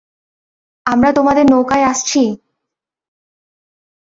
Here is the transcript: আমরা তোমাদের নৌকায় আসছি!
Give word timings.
আমরা 0.85 1.09
তোমাদের 1.13 1.45
নৌকায় 1.51 1.85
আসছি! 1.85 2.23